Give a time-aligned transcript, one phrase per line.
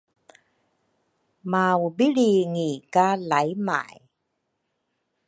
[1.51, 3.95] maupilringi ka laymay.